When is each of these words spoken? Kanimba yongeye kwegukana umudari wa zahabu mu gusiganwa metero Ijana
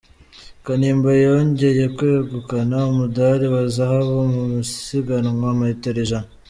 Kanimba 0.65 1.11
yongeye 1.25 1.85
kwegukana 1.95 2.77
umudari 2.91 3.45
wa 3.53 3.63
zahabu 3.75 4.17
mu 4.33 4.43
gusiganwa 4.53 5.47
metero 5.61 5.97
Ijana 6.05 6.29